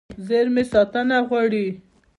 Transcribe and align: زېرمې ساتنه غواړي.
زېرمې 0.27 0.63
ساتنه 0.71 1.17
غواړي. 1.27 1.67